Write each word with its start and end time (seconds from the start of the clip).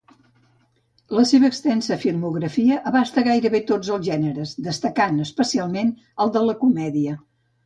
La 1.17 1.25
seva 1.31 1.45
extensa 1.49 1.97
filmografia 2.03 2.77
abasta 2.93 3.25
gairebé 3.27 3.61
tots 3.73 3.93
els 3.97 4.09
gèneres, 4.09 4.55
destacant 4.69 5.21
especialment 5.27 5.93
el 6.27 6.35
de 6.39 6.45
la 6.51 6.57
comèdia. 6.65 7.17